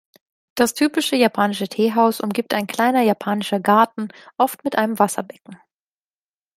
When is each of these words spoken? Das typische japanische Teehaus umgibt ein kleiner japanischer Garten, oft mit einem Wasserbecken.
Das 0.55 0.73
typische 0.73 1.15
japanische 1.15 1.67
Teehaus 1.67 2.21
umgibt 2.21 2.55
ein 2.55 2.65
kleiner 2.65 3.03
japanischer 3.03 3.59
Garten, 3.59 4.07
oft 4.35 4.63
mit 4.63 4.75
einem 4.75 4.97
Wasserbecken. 4.97 5.59